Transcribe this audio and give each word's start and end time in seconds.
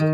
Good 0.00 0.08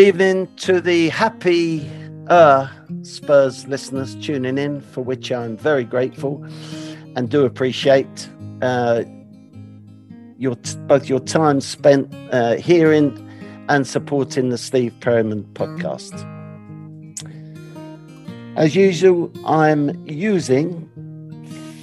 evening 0.00 0.48
to 0.56 0.80
the 0.80 1.10
happy 1.10 1.88
uh, 2.26 2.66
Spurs 3.02 3.68
listeners 3.68 4.16
tuning 4.16 4.58
in, 4.58 4.80
for 4.80 5.04
which 5.04 5.30
I'm 5.30 5.56
very 5.56 5.84
grateful 5.84 6.44
and 7.14 7.30
do 7.30 7.44
appreciate 7.44 8.28
uh, 8.60 9.04
your 10.36 10.56
both 10.88 11.08
your 11.08 11.20
time 11.20 11.60
spent 11.60 12.12
uh, 12.32 12.56
hearing 12.56 13.16
and 13.68 13.86
supporting 13.86 14.48
the 14.48 14.58
Steve 14.58 14.98
Perryman 14.98 15.44
podcast. 15.52 16.35
As 18.56 18.74
usual, 18.74 19.30
I'm 19.44 20.06
using, 20.06 20.88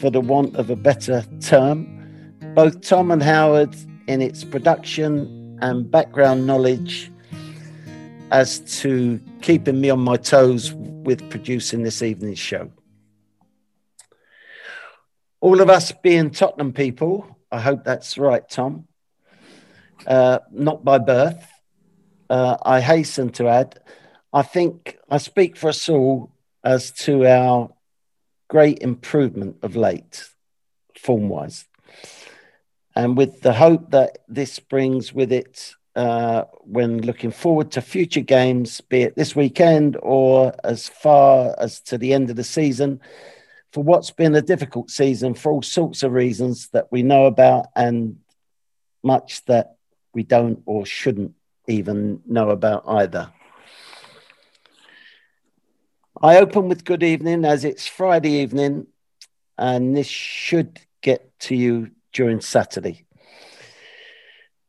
for 0.01 0.09
the 0.09 0.19
want 0.19 0.55
of 0.55 0.71
a 0.71 0.75
better 0.75 1.23
term, 1.39 1.85
both 2.55 2.81
Tom 2.81 3.11
and 3.11 3.21
Howard 3.21 3.75
in 4.07 4.23
its 4.23 4.43
production 4.43 5.59
and 5.61 5.91
background 5.91 6.47
knowledge 6.47 7.11
as 8.31 8.59
to 8.81 9.21
keeping 9.43 9.81
me 9.81 9.91
on 9.91 9.99
my 9.99 10.17
toes 10.17 10.73
with 10.73 11.29
producing 11.29 11.83
this 11.83 12.01
evening's 12.01 12.39
show. 12.39 12.71
All 15.41 15.61
of 15.61 15.69
us 15.69 15.91
being 16.01 16.31
Tottenham 16.31 16.73
people, 16.73 17.37
I 17.51 17.59
hope 17.59 17.83
that's 17.83 18.17
right, 18.17 18.49
Tom, 18.49 18.87
uh, 20.07 20.39
not 20.51 20.83
by 20.83 20.97
birth. 20.97 21.47
Uh, 22.31 22.57
I 22.63 22.81
hasten 22.81 23.29
to 23.33 23.47
add, 23.47 23.79
I 24.33 24.41
think 24.41 24.97
I 25.07 25.19
speak 25.19 25.55
for 25.55 25.67
us 25.67 25.87
all 25.87 26.32
as 26.63 26.91
to 26.91 27.25
our 27.25 27.69
great 28.47 28.79
improvement 28.79 29.57
of 29.63 29.75
late, 29.75 30.29
form 30.97 31.29
wise. 31.29 31.65
And 32.95 33.17
with 33.17 33.41
the 33.41 33.53
hope 33.53 33.91
that 33.91 34.19
this 34.27 34.59
brings 34.59 35.13
with 35.13 35.31
it 35.31 35.73
uh, 35.95 36.43
when 36.61 37.01
looking 37.01 37.31
forward 37.31 37.71
to 37.71 37.81
future 37.81 38.21
games, 38.21 38.81
be 38.81 39.01
it 39.03 39.15
this 39.15 39.35
weekend 39.35 39.97
or 40.01 40.53
as 40.63 40.87
far 40.87 41.55
as 41.57 41.81
to 41.81 41.97
the 41.97 42.13
end 42.13 42.29
of 42.29 42.35
the 42.35 42.43
season, 42.43 43.01
for 43.71 43.83
what's 43.83 44.11
been 44.11 44.35
a 44.35 44.41
difficult 44.41 44.91
season 44.91 45.33
for 45.33 45.51
all 45.51 45.61
sorts 45.61 46.03
of 46.03 46.11
reasons 46.11 46.69
that 46.69 46.91
we 46.91 47.01
know 47.01 47.25
about 47.25 47.67
and 47.75 48.17
much 49.03 49.43
that 49.45 49.75
we 50.13 50.23
don't 50.23 50.61
or 50.65 50.85
shouldn't 50.85 51.33
even 51.67 52.21
know 52.27 52.49
about 52.49 52.83
either. 52.87 53.31
I 56.23 56.37
open 56.37 56.69
with 56.69 56.85
good 56.85 57.03
evening 57.03 57.43
as 57.43 57.65
it's 57.65 57.85
Friday 57.85 58.41
evening, 58.43 58.87
and 59.57 59.93
this 59.93 60.07
should 60.07 60.79
get 61.01 61.37
to 61.41 61.53
you 61.53 61.91
during 62.13 62.39
Saturday 62.39 63.05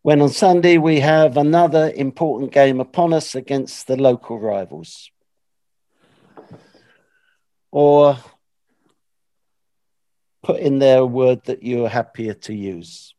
when 0.03 0.21
on 0.21 0.31
Sunday 0.31 0.79
we 0.79 0.99
have 0.99 1.37
another 1.37 1.93
important 1.95 2.51
game 2.51 2.81
upon 2.81 3.13
us 3.13 3.37
against 3.37 3.87
the 3.87 3.97
local 3.97 4.37
rivals. 4.37 5.13
Or 7.71 8.19
put 10.43 10.59
in 10.59 10.81
there 10.81 10.99
a 10.99 11.07
word 11.07 11.45
that 11.45 11.63
you're 11.63 11.89
happier 11.89 12.35
to 12.35 12.53
use. 12.53 13.15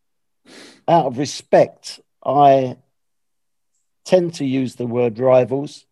Out 0.89 1.05
of 1.05 1.19
respect, 1.19 2.01
I 2.21 2.75
tend 4.03 4.33
to 4.33 4.45
use 4.45 4.75
the 4.75 4.87
word 4.87 5.19
rivals 5.19 5.85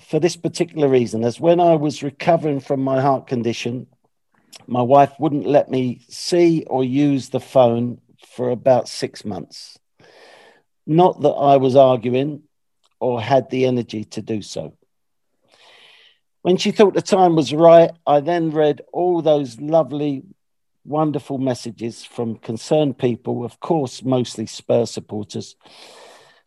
for 0.00 0.20
this 0.20 0.36
particular 0.36 0.88
reason. 0.88 1.24
As 1.24 1.40
when 1.40 1.60
I 1.60 1.74
was 1.74 2.02
recovering 2.02 2.60
from 2.60 2.80
my 2.80 3.00
heart 3.00 3.26
condition, 3.26 3.86
my 4.66 4.82
wife 4.82 5.12
wouldn't 5.18 5.46
let 5.46 5.70
me 5.70 6.04
see 6.08 6.64
or 6.66 6.84
use 6.84 7.28
the 7.28 7.40
phone 7.40 8.00
for 8.28 8.50
about 8.50 8.88
six 8.88 9.24
months. 9.24 9.78
Not 10.86 11.20
that 11.22 11.30
I 11.30 11.56
was 11.56 11.76
arguing 11.76 12.42
or 13.00 13.20
had 13.20 13.50
the 13.50 13.66
energy 13.66 14.04
to 14.04 14.22
do 14.22 14.42
so. 14.42 14.74
When 16.42 16.56
she 16.56 16.70
thought 16.70 16.94
the 16.94 17.02
time 17.02 17.34
was 17.34 17.52
right, 17.52 17.90
I 18.06 18.20
then 18.20 18.50
read 18.50 18.80
all 18.92 19.20
those 19.20 19.60
lovely, 19.60 20.22
wonderful 20.84 21.38
messages 21.38 22.04
from 22.04 22.36
concerned 22.36 22.98
people, 22.98 23.44
of 23.44 23.58
course, 23.58 24.04
mostly 24.04 24.46
Spurs 24.46 24.92
supporters, 24.92 25.56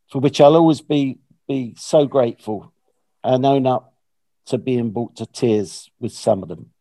for 0.09 0.19
which 0.19 0.39
I'll 0.39 0.55
always 0.55 0.81
be, 0.81 1.19
be 1.47 1.75
so 1.77 2.05
grateful 2.05 2.71
and 3.23 3.45
own 3.45 3.67
up 3.67 3.93
to 4.47 4.57
being 4.57 4.91
brought 4.91 5.15
to 5.17 5.25
tears 5.25 5.89
with 5.99 6.11
some 6.11 6.41
of 6.43 6.49
them. 6.49 6.71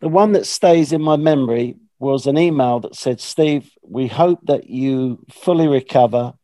The 0.00 0.08
one 0.08 0.32
that 0.32 0.46
stays 0.46 0.92
in 0.92 1.00
my 1.00 1.16
memory 1.16 1.76
was 1.98 2.26
an 2.26 2.36
email 2.36 2.80
that 2.80 2.94
said, 2.94 3.20
Steve, 3.20 3.70
we 3.82 4.06
hope 4.06 4.40
that 4.46 4.68
you 4.68 5.24
fully 5.30 5.68
recover, 5.68 6.34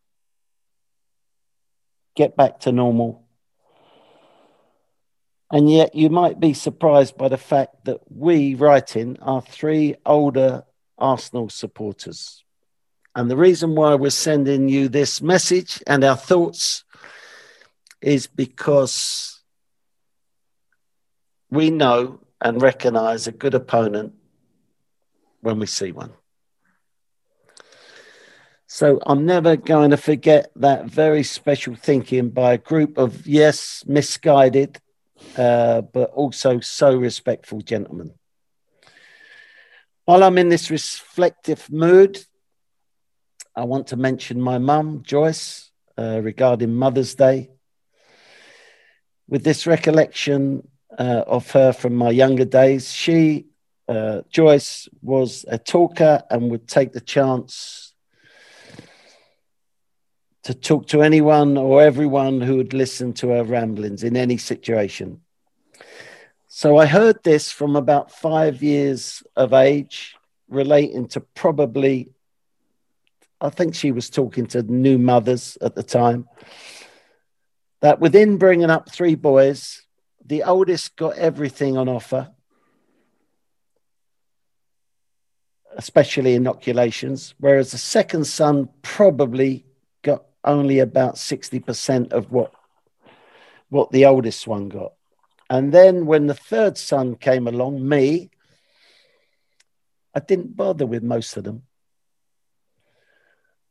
get 2.16 2.36
back 2.36 2.60
to 2.60 2.72
normal. 2.72 3.26
And 5.52 5.70
yet, 5.70 5.96
you 5.96 6.10
might 6.10 6.38
be 6.38 6.54
surprised 6.54 7.18
by 7.18 7.28
the 7.28 7.36
fact 7.36 7.84
that 7.84 8.00
we, 8.08 8.54
writing, 8.54 9.18
are 9.20 9.42
three 9.42 9.96
older 10.06 10.62
Arsenal 10.96 11.48
supporters. 11.48 12.44
And 13.16 13.28
the 13.28 13.36
reason 13.36 13.74
why 13.74 13.96
we're 13.96 14.10
sending 14.10 14.68
you 14.68 14.88
this 14.88 15.20
message 15.20 15.82
and 15.86 16.04
our 16.04 16.16
thoughts 16.16 16.84
is 18.00 18.26
because 18.26 19.40
we 21.50 21.70
know 21.70 22.20
and 22.40 22.62
recognize 22.62 23.26
a 23.26 23.32
good 23.32 23.54
opponent 23.54 24.14
when 25.40 25.58
we 25.58 25.66
see 25.66 25.92
one. 25.92 26.12
So 28.66 29.00
I'm 29.04 29.26
never 29.26 29.56
going 29.56 29.90
to 29.90 29.96
forget 29.96 30.52
that 30.56 30.86
very 30.86 31.24
special 31.24 31.74
thinking 31.74 32.30
by 32.30 32.52
a 32.52 32.58
group 32.58 32.98
of, 32.98 33.26
yes, 33.26 33.82
misguided, 33.86 34.78
uh, 35.36 35.80
but 35.80 36.10
also 36.10 36.60
so 36.60 36.94
respectful 36.94 37.60
gentlemen. 37.62 38.14
While 40.04 40.22
I'm 40.22 40.38
in 40.38 40.48
this 40.48 40.70
reflective 40.70 41.70
mood, 41.70 42.24
I 43.56 43.64
want 43.64 43.88
to 43.88 43.96
mention 43.96 44.40
my 44.40 44.58
mum, 44.58 45.02
Joyce, 45.02 45.72
uh, 45.98 46.20
regarding 46.22 46.74
Mother's 46.74 47.14
Day. 47.16 47.50
With 49.30 49.44
this 49.44 49.64
recollection 49.64 50.66
uh, 50.98 51.22
of 51.24 51.48
her 51.52 51.72
from 51.72 51.94
my 51.94 52.10
younger 52.10 52.44
days, 52.44 52.92
she 52.92 53.46
uh, 53.88 54.22
Joyce 54.28 54.88
was 55.02 55.44
a 55.48 55.56
talker 55.56 56.22
and 56.30 56.50
would 56.50 56.66
take 56.66 56.92
the 56.92 57.00
chance 57.00 57.94
to 60.42 60.52
talk 60.52 60.88
to 60.88 61.02
anyone 61.02 61.56
or 61.56 61.80
everyone 61.80 62.40
who 62.40 62.56
would 62.56 62.72
listen 62.72 63.12
to 63.14 63.28
her 63.28 63.44
ramblings 63.44 64.02
in 64.02 64.16
any 64.16 64.36
situation. 64.36 65.20
So 66.48 66.78
I 66.78 66.86
heard 66.86 67.22
this 67.22 67.52
from 67.52 67.76
about 67.76 68.10
five 68.10 68.64
years 68.64 69.22
of 69.36 69.52
age, 69.52 70.16
relating 70.48 71.06
to 71.08 71.20
probably, 71.20 72.10
I 73.40 73.50
think 73.50 73.76
she 73.76 73.92
was 73.92 74.10
talking 74.10 74.46
to 74.46 74.62
new 74.62 74.98
mothers 74.98 75.56
at 75.60 75.76
the 75.76 75.84
time, 75.84 76.28
that 77.80 78.00
within 78.00 78.36
bringing 78.36 78.70
up 78.70 78.90
three 78.90 79.14
boys, 79.14 79.82
the 80.24 80.42
oldest 80.42 80.96
got 80.96 81.16
everything 81.16 81.76
on 81.76 81.88
offer 81.88 82.30
especially 85.76 86.34
inoculations, 86.34 87.34
whereas 87.38 87.70
the 87.70 87.78
second 87.78 88.24
son 88.26 88.68
probably 88.82 89.64
got 90.02 90.24
only 90.44 90.78
about 90.78 91.14
60% 91.14 92.12
of 92.12 92.30
what, 92.30 92.52
what 93.68 93.90
the 93.90 94.06
oldest 94.06 94.46
one 94.46 94.68
got. 94.68 94.92
And 95.48 95.72
then 95.72 96.06
when 96.06 96.26
the 96.26 96.34
third 96.34 96.78
son 96.78 97.16
came 97.16 97.46
along, 97.46 97.86
me, 97.88 98.30
I 100.14 100.20
didn't 100.20 100.56
bother 100.56 100.86
with 100.86 101.02
most 101.02 101.36
of 101.36 101.44
them. 101.44 101.62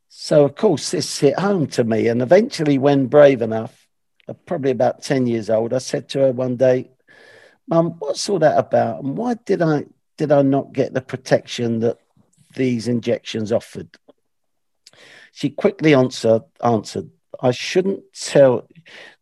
So, 0.07 0.45
of 0.45 0.55
course, 0.55 0.91
this 0.91 1.19
hit 1.19 1.37
home 1.37 1.67
to 1.67 1.83
me. 1.83 2.07
And 2.07 2.21
eventually, 2.21 2.77
when 2.77 3.05
brave 3.05 3.41
enough, 3.41 3.87
Uh, 4.29 4.33
probably 4.45 4.71
about 4.71 5.01
10 5.01 5.25
years 5.25 5.49
old, 5.49 5.73
I 5.73 5.79
said 5.79 6.07
to 6.09 6.19
her 6.19 6.31
one 6.31 6.55
day, 6.55 6.91
Mum, 7.67 7.95
what's 7.99 8.29
all 8.29 8.39
that 8.39 8.57
about? 8.57 9.03
And 9.03 9.17
why 9.17 9.35
did 9.45 9.61
I 9.61 9.85
did 10.17 10.31
I 10.31 10.41
not 10.41 10.73
get 10.73 10.93
the 10.93 11.01
protection 11.01 11.79
that 11.79 11.97
these 12.55 12.87
injections 12.87 13.51
offered? 13.51 13.89
She 15.31 15.49
quickly 15.49 15.93
answered, 15.93 16.41
answered, 16.63 17.09
I 17.41 17.51
shouldn't 17.51 18.03
tell 18.13 18.67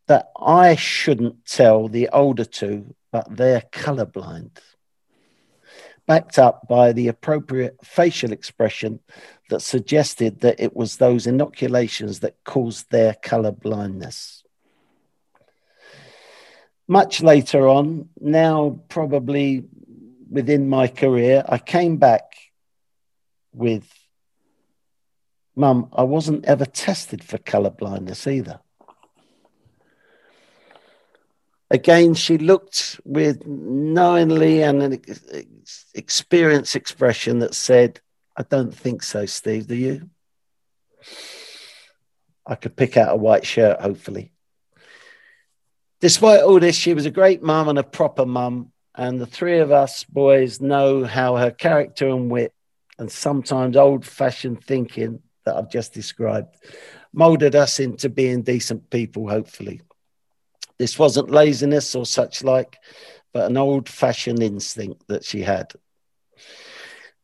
that 0.08 0.32
I 0.40 0.76
shouldn't 0.76 1.46
tell 1.46 1.88
the 1.88 2.10
older 2.10 2.46
two, 2.46 2.96
but 3.12 3.28
they're 3.30 3.64
colorblind. 3.72 4.58
Backed 6.08 6.40
up 6.40 6.68
by 6.70 6.94
the 6.94 7.10
appropriate 7.10 7.78
facial 7.84 8.32
expression 8.32 9.02
that 9.50 9.62
suggested 9.62 10.40
that 10.40 10.60
it 10.60 10.76
was 10.76 10.96
those 10.96 11.28
inoculations 11.28 12.22
that 12.22 12.44
caused 12.46 12.90
their 12.90 13.14
color 13.16 13.52
blindness. 13.52 14.44
Much 16.88 17.22
later 17.22 17.68
on, 17.68 18.10
now 18.20 18.80
probably 18.90 19.66
within 20.30 20.70
my 20.70 20.88
career, 20.88 21.44
I 21.48 21.58
came 21.58 21.98
back 21.98 22.24
with 23.54 23.92
Mum, 25.56 25.90
I 25.92 26.04
wasn't 26.04 26.46
ever 26.46 26.66
tested 26.66 27.24
for 27.24 27.40
colour 27.40 27.72
blindness 27.72 28.28
either. 28.28 28.60
Again, 31.72 32.14
she 32.14 32.38
looked 32.38 33.02
with 33.04 33.46
knowingly 33.46 34.62
and 34.62 34.84
an 34.84 35.02
experienced 35.96 36.76
expression 36.76 37.40
that 37.40 37.56
said, 37.56 38.00
I 38.38 38.44
don't 38.44 38.74
think 38.74 39.02
so, 39.02 39.26
Steve. 39.26 39.66
Do 39.66 39.76
you? 39.76 40.10
I 42.46 42.54
could 42.54 42.76
pick 42.76 42.96
out 42.96 43.14
a 43.14 43.18
white 43.18 43.46
shirt, 43.46 43.82
hopefully. 43.82 44.32
Despite 46.00 46.42
all 46.42 46.60
this, 46.60 46.76
she 46.76 46.94
was 46.94 47.06
a 47.06 47.12
great 47.12 47.42
mum 47.42 47.70
and 47.70 47.80
a 47.80 47.84
proper 47.84 48.26
mum. 48.26 48.72
And 48.94 49.20
the 49.20 49.26
three 49.26 49.60
of 49.60 49.72
us 49.72 50.04
boys 50.04 50.62
know 50.62 51.04
how 51.04 51.36
her 51.36 51.52
character 51.52 52.08
and 52.08 52.32
wit 52.32 52.54
and 53.00 53.12
sometimes 53.12 53.78
old 53.78 54.06
fashioned 54.06 54.64
thinking 54.64 55.22
that 55.46 55.56
I've 55.56 55.72
just 55.72 55.94
described 55.94 56.56
molded 57.14 57.56
us 57.56 57.80
into 57.80 58.10
being 58.10 58.44
decent 58.44 58.90
people, 58.90 59.30
hopefully. 59.30 59.82
This 60.78 61.00
wasn't 61.00 61.32
laziness 61.32 61.96
or 61.96 62.06
such 62.06 62.44
like, 62.44 62.78
but 63.34 63.50
an 63.50 63.58
old 63.58 63.90
fashioned 63.90 64.44
instinct 64.44 65.08
that 65.08 65.24
she 65.24 65.42
had. 65.42 65.74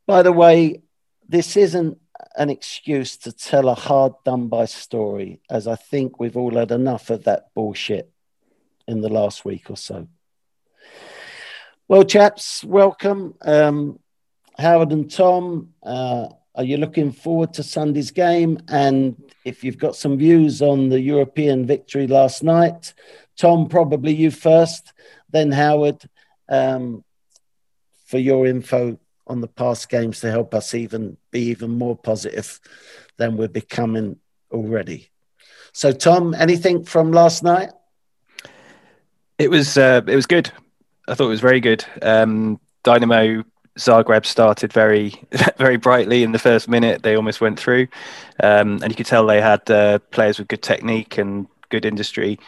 By 0.06 0.22
the 0.22 0.32
way, 0.32 0.82
this 1.28 1.56
isn't 1.56 1.98
an 2.36 2.50
excuse 2.50 3.16
to 3.18 3.32
tell 3.32 3.68
a 3.68 3.74
hard 3.74 4.14
done 4.24 4.48
by 4.48 4.64
story, 4.64 5.40
as 5.48 5.68
I 5.68 5.76
think 5.76 6.18
we've 6.18 6.36
all 6.36 6.56
had 6.56 6.72
enough 6.72 7.10
of 7.10 7.24
that 7.24 7.54
bullshit 7.54 8.10
in 8.86 9.00
the 9.00 9.08
last 9.08 9.44
week 9.44 9.70
or 9.70 9.76
so. 9.76 10.08
Well, 11.88 12.04
chaps, 12.04 12.64
welcome. 12.64 13.34
Um, 13.42 13.98
Howard 14.58 14.92
and 14.92 15.10
Tom, 15.10 15.74
uh, 15.82 16.28
are 16.54 16.64
you 16.64 16.76
looking 16.76 17.12
forward 17.12 17.54
to 17.54 17.62
Sunday's 17.62 18.10
game? 18.10 18.60
And 18.68 19.20
if 19.44 19.64
you've 19.64 19.78
got 19.78 19.96
some 19.96 20.16
views 20.16 20.62
on 20.62 20.88
the 20.88 21.00
European 21.00 21.66
victory 21.66 22.06
last 22.06 22.42
night, 22.42 22.94
Tom, 23.36 23.68
probably 23.68 24.14
you 24.14 24.30
first, 24.30 24.92
then 25.30 25.50
Howard, 25.50 26.08
um, 26.48 27.04
for 28.06 28.18
your 28.18 28.46
info 28.46 28.98
on 29.26 29.40
the 29.40 29.48
past 29.48 29.88
games 29.88 30.20
to 30.20 30.30
help 30.30 30.54
us 30.54 30.74
even 30.74 31.16
be 31.30 31.40
even 31.46 31.70
more 31.70 31.96
positive 31.96 32.60
than 33.16 33.36
we're 33.36 33.48
becoming 33.48 34.18
already. 34.50 35.10
So, 35.72 35.92
Tom, 35.92 36.34
anything 36.34 36.84
from 36.84 37.10
last 37.10 37.42
night? 37.42 37.70
It 39.38 39.50
was 39.50 39.76
uh, 39.76 40.02
it 40.06 40.14
was 40.14 40.26
good. 40.26 40.50
I 41.08 41.14
thought 41.14 41.26
it 41.26 41.28
was 41.28 41.40
very 41.40 41.60
good. 41.60 41.84
Um, 42.02 42.60
Dynamo 42.82 43.44
Zagreb 43.78 44.24
started 44.24 44.72
very 44.72 45.14
very 45.58 45.76
brightly 45.76 46.22
in 46.22 46.32
the 46.32 46.38
first 46.38 46.68
minute. 46.68 47.02
They 47.02 47.16
almost 47.16 47.40
went 47.40 47.58
through, 47.58 47.88
um, 48.42 48.80
and 48.82 48.90
you 48.90 48.94
could 48.94 49.06
tell 49.06 49.26
they 49.26 49.40
had 49.40 49.68
uh, 49.70 49.98
players 50.10 50.38
with 50.38 50.48
good 50.48 50.62
technique 50.62 51.18
and 51.18 51.46
good 51.70 51.84
industry. 51.84 52.38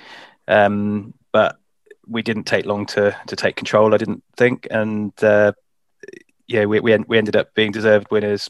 Um, 0.48 1.14
but 1.32 1.58
we 2.06 2.22
didn't 2.22 2.44
take 2.44 2.66
long 2.66 2.86
to 2.86 3.16
to 3.26 3.36
take 3.36 3.56
control. 3.56 3.92
I 3.92 3.98
didn't 3.98 4.22
think, 4.36 4.68
and 4.70 5.12
uh, 5.24 5.52
yeah, 6.46 6.66
we 6.66 6.78
we, 6.80 6.96
we 6.98 7.18
ended 7.18 7.36
up 7.36 7.54
being 7.54 7.72
deserved 7.72 8.08
winners. 8.10 8.48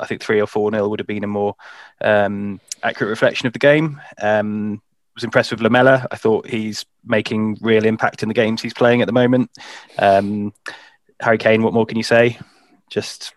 I 0.00 0.06
think 0.06 0.22
three 0.22 0.40
or 0.40 0.46
four 0.46 0.70
nil 0.70 0.90
would 0.90 1.00
have 1.00 1.06
been 1.06 1.24
a 1.24 1.28
more 1.28 1.54
um, 2.00 2.60
accurate 2.82 3.10
reflection 3.10 3.46
of 3.46 3.52
the 3.52 3.58
game. 3.60 4.00
Um, 4.20 4.82
was 5.16 5.24
impressed 5.24 5.50
with 5.50 5.60
Lamela. 5.60 6.06
I 6.12 6.16
thought 6.16 6.46
he's 6.46 6.84
making 7.04 7.58
real 7.60 7.84
impact 7.84 8.22
in 8.22 8.28
the 8.28 8.34
games 8.34 8.62
he's 8.62 8.74
playing 8.74 9.02
at 9.02 9.06
the 9.06 9.12
moment. 9.12 9.50
Um, 9.98 10.52
Harry 11.20 11.38
Kane, 11.38 11.62
what 11.62 11.74
more 11.74 11.86
can 11.86 11.96
you 11.96 12.04
say? 12.04 12.38
Just 12.90 13.34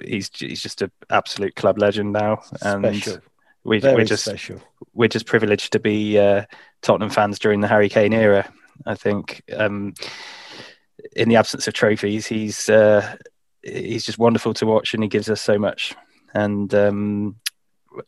he's 0.00 0.28
he's 0.34 0.60
just 0.60 0.82
an 0.82 0.90
absolute 1.08 1.54
club 1.54 1.78
legend 1.78 2.12
now, 2.12 2.42
and 2.60 2.84
special. 2.84 3.22
we, 3.64 3.82
are 3.82 4.04
just 4.04 4.24
special. 4.24 4.60
we're 4.92 5.08
just 5.08 5.26
privileged 5.26 5.72
to 5.72 5.78
be 5.78 6.18
uh, 6.18 6.44
Tottenham 6.82 7.10
fans 7.10 7.38
during 7.38 7.60
the 7.60 7.68
Harry 7.68 7.88
Kane 7.88 8.12
era. 8.12 8.52
I 8.84 8.96
think 8.96 9.42
um, 9.56 9.94
in 11.14 11.28
the 11.28 11.36
absence 11.36 11.66
of 11.68 11.74
trophies, 11.74 12.26
he's 12.26 12.68
uh, 12.68 13.16
he's 13.62 14.04
just 14.04 14.18
wonderful 14.18 14.52
to 14.54 14.66
watch, 14.66 14.92
and 14.92 15.02
he 15.02 15.08
gives 15.08 15.30
us 15.30 15.40
so 15.40 15.58
much. 15.58 15.94
And 16.34 16.74
um, 16.74 17.36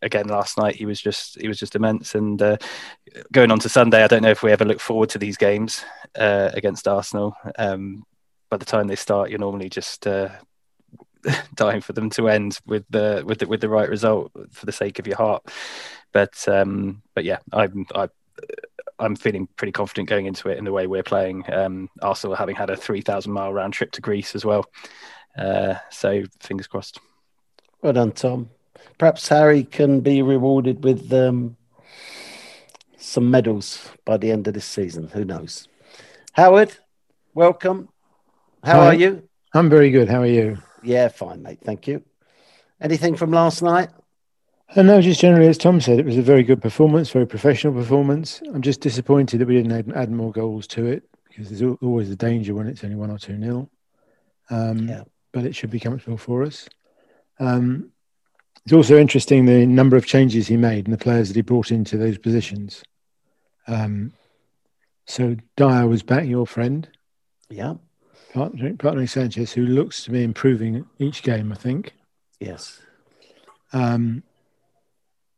again, 0.02 0.28
last 0.28 0.58
night 0.58 0.76
he 0.76 0.86
was 0.86 1.00
just 1.00 1.40
he 1.40 1.48
was 1.48 1.58
just 1.58 1.76
immense. 1.76 2.14
And 2.14 2.40
uh, 2.40 2.56
going 3.32 3.50
on 3.50 3.58
to 3.60 3.68
Sunday, 3.68 4.02
I 4.02 4.08
don't 4.08 4.22
know 4.22 4.30
if 4.30 4.42
we 4.42 4.52
ever 4.52 4.64
look 4.64 4.80
forward 4.80 5.10
to 5.10 5.18
these 5.18 5.36
games 5.36 5.84
uh, 6.16 6.50
against 6.54 6.88
Arsenal. 6.88 7.34
Um, 7.58 8.04
by 8.50 8.56
the 8.56 8.64
time 8.64 8.86
they 8.86 8.96
start, 8.96 9.30
you're 9.30 9.38
normally 9.38 9.68
just 9.68 10.06
uh, 10.06 10.30
dying 11.54 11.80
for 11.80 11.92
them 11.92 12.10
to 12.10 12.28
end 12.28 12.58
with 12.66 12.84
the 12.90 13.22
with 13.26 13.38
the, 13.38 13.46
with 13.46 13.60
the 13.60 13.68
right 13.68 13.88
result 13.88 14.32
for 14.50 14.66
the 14.66 14.72
sake 14.72 14.98
of 14.98 15.06
your 15.06 15.16
heart. 15.16 15.44
But 16.12 16.46
um, 16.48 17.02
but 17.14 17.24
yeah, 17.24 17.38
I'm 17.52 17.86
I, 17.94 18.08
I'm 18.98 19.16
feeling 19.16 19.48
pretty 19.56 19.72
confident 19.72 20.08
going 20.08 20.26
into 20.26 20.48
it 20.48 20.58
in 20.58 20.64
the 20.64 20.72
way 20.72 20.86
we're 20.86 21.02
playing. 21.02 21.44
Um, 21.52 21.88
Arsenal 22.02 22.36
having 22.36 22.56
had 22.56 22.70
a 22.70 22.76
3,000 22.76 23.32
mile 23.32 23.52
round 23.52 23.72
trip 23.72 23.92
to 23.92 24.00
Greece 24.00 24.34
as 24.34 24.44
well. 24.44 24.66
Uh, 25.36 25.74
so 25.90 26.24
fingers 26.40 26.66
crossed. 26.66 26.98
Well 27.80 27.92
done, 27.92 28.12
Tom. 28.12 28.50
Perhaps 28.98 29.28
Harry 29.28 29.64
can 29.64 30.00
be 30.00 30.22
rewarded 30.22 30.84
with 30.84 31.12
um, 31.12 31.56
some 32.96 33.30
medals 33.30 33.90
by 34.04 34.16
the 34.16 34.30
end 34.30 34.48
of 34.48 34.54
this 34.54 34.64
season. 34.64 35.08
Who 35.08 35.24
knows? 35.24 35.68
Howard, 36.32 36.76
welcome. 37.34 37.88
How 38.62 38.80
Hi. 38.80 38.86
are 38.86 38.94
you? 38.94 39.28
I'm 39.54 39.70
very 39.70 39.90
good. 39.90 40.08
How 40.08 40.22
are 40.22 40.26
you? 40.26 40.58
Yeah, 40.82 41.08
fine, 41.08 41.42
mate. 41.42 41.60
Thank 41.62 41.86
you. 41.86 42.02
Anything 42.80 43.16
from 43.16 43.30
last 43.30 43.62
night? 43.62 43.90
And 44.76 44.86
no, 44.86 45.00
just 45.00 45.20
generally, 45.20 45.48
as 45.48 45.56
Tom 45.58 45.80
said, 45.80 45.98
it 45.98 46.04
was 46.04 46.18
a 46.18 46.22
very 46.22 46.42
good 46.42 46.60
performance, 46.60 47.10
very 47.10 47.26
professional 47.26 47.72
performance. 47.72 48.42
I'm 48.52 48.62
just 48.62 48.80
disappointed 48.80 49.38
that 49.38 49.48
we 49.48 49.54
didn't 49.54 49.72
add, 49.72 49.92
add 49.96 50.10
more 50.10 50.30
goals 50.30 50.66
to 50.68 50.86
it 50.86 51.04
because 51.28 51.48
there's 51.48 51.76
always 51.82 52.10
a 52.10 52.16
danger 52.16 52.54
when 52.54 52.66
it's 52.66 52.84
only 52.84 52.96
one 52.96 53.10
or 53.10 53.18
two 53.18 53.36
nil. 53.38 53.70
Um, 54.50 54.88
yeah. 54.88 55.04
But 55.32 55.44
it 55.44 55.54
should 55.54 55.70
be 55.70 55.80
comfortable 55.80 56.18
for 56.18 56.42
us. 56.42 56.68
Um, 57.40 57.92
it's 58.68 58.74
also 58.74 58.98
interesting 58.98 59.46
the 59.46 59.64
number 59.64 59.96
of 59.96 60.04
changes 60.04 60.46
he 60.46 60.58
made 60.58 60.84
and 60.84 60.92
the 60.92 61.02
players 61.02 61.28
that 61.28 61.36
he 61.36 61.40
brought 61.40 61.70
into 61.70 61.96
those 61.96 62.18
positions. 62.18 62.82
Um, 63.66 64.12
so 65.06 65.38
Dier 65.56 65.86
was 65.86 66.02
back, 66.02 66.26
your 66.26 66.46
friend. 66.46 66.86
Yeah. 67.48 67.76
Partnering, 68.34 68.76
partnering 68.76 69.08
Sanchez, 69.08 69.52
who 69.52 69.64
looks 69.64 70.04
to 70.04 70.10
be 70.10 70.22
improving 70.22 70.84
each 70.98 71.22
game, 71.22 71.50
I 71.50 71.54
think. 71.54 71.94
Yes. 72.40 72.78
Um, 73.72 74.22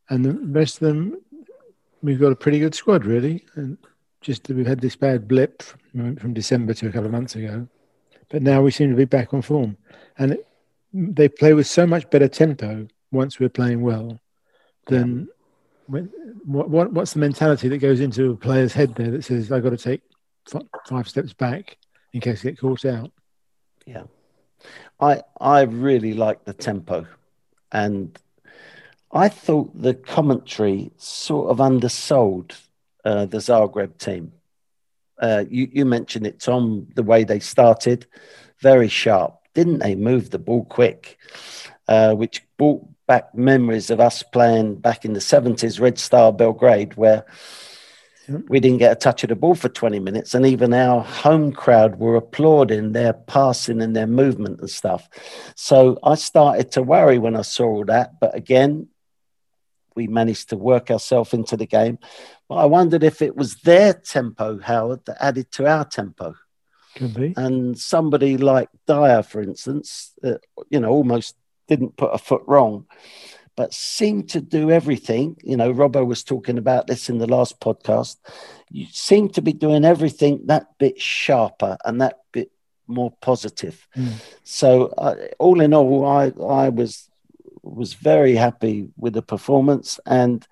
and 0.08 0.24
the 0.24 0.32
rest 0.32 0.82
of 0.82 0.88
them, 0.88 1.22
we've 2.02 2.18
got 2.18 2.32
a 2.32 2.36
pretty 2.36 2.58
good 2.58 2.74
squad, 2.74 3.06
really. 3.06 3.46
And 3.54 3.78
just 4.22 4.48
we've 4.48 4.66
had 4.66 4.80
this 4.80 4.96
bad 4.96 5.28
blip 5.28 5.62
from, 5.62 6.16
from 6.16 6.34
December 6.34 6.74
to 6.74 6.88
a 6.88 6.90
couple 6.90 7.06
of 7.06 7.12
months 7.12 7.36
ago, 7.36 7.68
but 8.28 8.42
now 8.42 8.60
we 8.60 8.72
seem 8.72 8.90
to 8.90 8.96
be 8.96 9.04
back 9.04 9.32
on 9.32 9.40
form, 9.40 9.76
and 10.18 10.32
it, 10.32 10.48
they 10.92 11.28
play 11.28 11.54
with 11.54 11.68
so 11.68 11.86
much 11.86 12.10
better 12.10 12.26
tempo 12.26 12.88
once 13.10 13.40
we're 13.40 13.48
playing 13.48 13.82
well 13.82 14.18
then. 14.86 15.28
When, 15.86 16.04
what, 16.44 16.70
what, 16.70 16.92
what's 16.92 17.14
the 17.14 17.18
mentality 17.18 17.68
that 17.68 17.78
goes 17.78 17.98
into 17.98 18.30
a 18.30 18.36
player's 18.36 18.72
head 18.72 18.94
there 18.94 19.10
that 19.10 19.24
says 19.24 19.50
I've 19.50 19.64
got 19.64 19.70
to 19.70 19.76
take 19.76 20.02
f- 20.54 20.62
five 20.88 21.08
steps 21.08 21.32
back 21.32 21.76
in 22.12 22.20
case 22.20 22.40
I 22.40 22.50
get 22.50 22.60
caught 22.60 22.84
out? 22.84 23.10
Yeah, 23.86 24.04
I 25.00 25.22
I 25.40 25.62
really 25.62 26.14
like 26.14 26.44
the 26.44 26.52
tempo, 26.52 27.06
and 27.72 28.16
I 29.10 29.28
thought 29.28 29.80
the 29.80 29.94
commentary 29.94 30.92
sort 30.96 31.50
of 31.50 31.60
undersold 31.60 32.56
uh, 33.04 33.26
the 33.26 33.38
Zagreb 33.38 33.98
team. 33.98 34.32
Uh, 35.20 35.44
you, 35.50 35.68
you 35.72 35.84
mentioned 35.84 36.26
it, 36.26 36.40
Tom, 36.40 36.86
the 36.94 37.02
way 37.02 37.24
they 37.24 37.40
started, 37.40 38.06
very 38.60 38.88
sharp. 38.88 39.36
Didn't 39.54 39.80
they 39.80 39.94
move 39.94 40.30
the 40.30 40.38
ball 40.38 40.64
quick? 40.64 41.18
Uh, 41.88 42.14
which 42.14 42.42
brought 42.56 42.86
back 43.10 43.34
memories 43.34 43.90
of 43.90 43.98
us 43.98 44.22
playing 44.22 44.76
back 44.76 45.04
in 45.04 45.14
the 45.14 45.18
70s, 45.18 45.80
Red 45.80 45.98
Star 45.98 46.32
Belgrade, 46.32 46.94
where 46.94 47.24
we 48.46 48.60
didn't 48.60 48.78
get 48.78 48.92
a 48.92 48.94
touch 48.94 49.24
of 49.24 49.30
the 49.30 49.34
ball 49.34 49.56
for 49.56 49.68
20 49.68 49.98
minutes. 49.98 50.32
And 50.32 50.46
even 50.46 50.72
our 50.72 51.02
home 51.02 51.50
crowd 51.50 51.98
were 51.98 52.14
applauding 52.14 52.92
their 52.92 53.12
passing 53.12 53.82
and 53.82 53.96
their 53.96 54.06
movement 54.06 54.60
and 54.60 54.70
stuff. 54.70 55.08
So 55.56 55.98
I 56.04 56.14
started 56.14 56.70
to 56.70 56.84
worry 56.84 57.18
when 57.18 57.34
I 57.34 57.42
saw 57.42 57.64
all 57.64 57.84
that. 57.86 58.20
But 58.20 58.36
again, 58.36 58.86
we 59.96 60.06
managed 60.06 60.50
to 60.50 60.56
work 60.56 60.88
ourselves 60.88 61.34
into 61.34 61.56
the 61.56 61.66
game. 61.66 61.98
But 62.48 62.58
I 62.58 62.66
wondered 62.66 63.02
if 63.02 63.22
it 63.22 63.34
was 63.34 63.56
their 63.56 63.92
tempo, 63.92 64.60
Howard, 64.60 65.04
that 65.06 65.20
added 65.20 65.50
to 65.54 65.66
our 65.66 65.84
tempo. 65.84 66.36
Could 66.94 67.14
be. 67.14 67.34
And 67.36 67.76
somebody 67.76 68.36
like 68.36 68.68
Dier, 68.86 69.24
for 69.24 69.42
instance, 69.42 70.12
uh, 70.22 70.34
you 70.68 70.78
know, 70.78 70.90
almost 70.90 71.34
didn't 71.70 71.96
put 71.96 72.12
a 72.12 72.18
foot 72.18 72.42
wrong. 72.46 72.86
but 73.56 73.74
seem 73.74 74.22
to 74.22 74.40
do 74.40 74.70
everything. 74.70 75.36
You 75.42 75.56
know, 75.56 75.70
Robbo 75.72 76.06
was 76.06 76.24
talking 76.24 76.56
about 76.56 76.86
this 76.86 77.10
in 77.10 77.18
the 77.18 77.26
last 77.26 77.60
podcast. 77.60 78.16
You 78.70 78.86
seem 78.90 79.28
to 79.30 79.42
be 79.42 79.52
doing 79.52 79.84
everything 79.84 80.46
that 80.46 80.78
bit 80.78 80.98
sharper 80.98 81.76
and 81.84 82.00
that 82.00 82.20
bit 82.32 82.50
more 82.86 83.12
positive. 83.20 83.86
Mm. 83.94 84.14
So, 84.44 84.86
uh, 84.96 85.14
all 85.38 85.60
in 85.60 85.74
all, 85.74 86.06
I 86.06 86.32
I 86.64 86.70
was 86.70 87.10
was 87.62 87.92
very 87.94 88.34
happy 88.36 88.88
with 88.96 89.12
the 89.12 89.22
performance, 89.34 90.00
and 90.06 90.46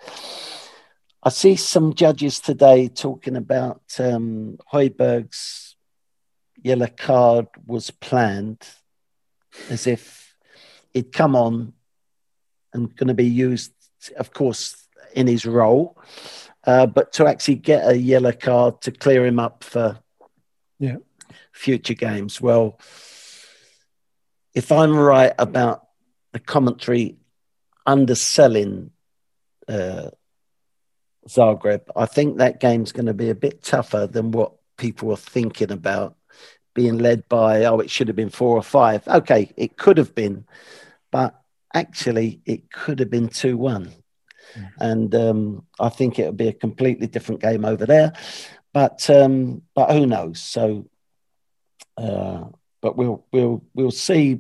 I 1.23 1.31
see 1.31 1.57
some 1.57 1.95
judges 1.95 2.41
today 2.41 2.89
talking 2.89 3.37
about 3.37 3.83
um, 3.99 4.59
Højbjerg's 4.73 5.77
yellow 6.63 6.93
card 6.95 7.47
was 7.67 7.91
planned, 7.91 8.63
as 9.71 9.87
if 9.87 10.18
it'd 10.95 11.13
come 11.13 11.37
on 11.37 11.73
and 12.73 12.95
going 12.97 13.09
to 13.09 13.15
be 13.15 13.27
used, 13.27 13.73
of 14.17 14.33
course, 14.33 14.87
in 15.15 15.27
his 15.27 15.47
role, 15.47 15.97
uh, 16.67 16.87
but 16.87 17.13
to 17.15 17.27
actually 17.27 17.55
get 17.57 17.89
a 17.89 17.97
yellow 17.97 18.33
card 18.33 18.81
to 18.83 18.91
clear 18.91 19.25
him 19.25 19.39
up 19.39 19.65
for 19.65 19.99
Yeah. 20.79 20.97
future 21.53 21.95
games. 21.95 22.41
Well, 22.41 22.79
if 24.55 24.71
I'm 24.71 24.97
right 24.97 25.33
about 25.39 25.87
the 26.33 26.41
commentary 26.41 27.17
underselling 27.87 28.91
uh, 29.67 30.11
Zagreb, 31.29 31.83
I 31.97 32.07
think 32.07 32.39
that 32.39 32.61
game's 32.61 32.93
going 32.93 33.07
to 33.07 33.15
be 33.15 33.31
a 33.31 33.35
bit 33.35 33.63
tougher 33.63 34.07
than 34.07 34.31
what 34.31 34.53
people 34.77 35.11
are 35.11 35.17
thinking 35.17 35.71
about 35.71 36.17
being 36.79 36.99
led 36.99 37.29
by, 37.29 37.65
oh, 37.65 37.81
it 37.81 37.91
should 37.91 38.07
have 38.07 38.15
been 38.15 38.31
four 38.31 38.57
or 38.57 38.63
five. 38.63 39.07
Okay, 39.09 39.53
it 39.57 39.77
could 39.77 39.99
have 39.99 40.15
been, 40.15 40.47
but 41.11 41.35
actually, 41.75 42.41
it 42.47 42.71
could 42.71 43.01
have 43.01 43.11
been 43.11 43.29
2 43.29 43.57
1. 43.57 43.93
And 44.79 45.13
um, 45.13 45.67
I 45.81 45.89
think 45.89 46.21
it'll 46.21 46.33
be 46.33 46.47
a 46.47 46.53
completely 46.53 47.09
different 47.09 47.41
game 47.41 47.65
over 47.65 47.85
there. 47.85 48.13
But 48.73 49.11
um, 49.11 49.63
but 49.75 49.91
who 49.91 50.07
knows? 50.07 50.41
So, 50.41 50.89
uh, 51.97 52.45
but 52.81 52.97
we'll 52.97 53.27
we'll 53.33 53.65
we'll 53.75 53.91
see 53.91 54.39